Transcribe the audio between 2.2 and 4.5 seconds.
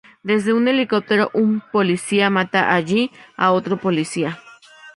mata allí a otro policía.